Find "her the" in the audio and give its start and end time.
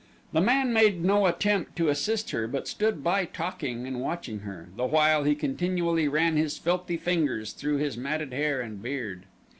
4.39-4.87